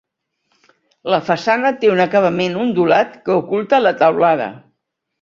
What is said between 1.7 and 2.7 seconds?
té un acabament